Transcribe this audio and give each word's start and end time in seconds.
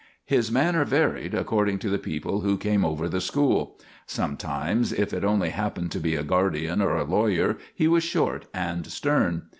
His 0.25 0.51
manner 0.51 0.83
varied 0.83 1.35
according 1.35 1.77
to 1.77 1.89
the 1.89 1.99
people 1.99 2.41
who 2.41 2.57
came 2.57 2.83
over 2.83 3.07
the 3.07 3.21
school. 3.21 3.79
Sometimes, 4.07 4.91
if 4.91 5.13
it 5.13 5.23
only 5.23 5.51
happened 5.51 5.91
to 5.91 5.99
be 5.99 6.15
a 6.15 6.23
guardian 6.23 6.81
or 6.81 6.95
a 6.97 7.03
lawyer, 7.03 7.59
he 7.75 7.87
was 7.87 8.03
short 8.03 8.47
and 8.51 8.87
stern. 8.87 9.43